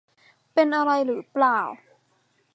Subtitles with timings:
[0.53, 1.59] เป็นอะไรหรือเปล่า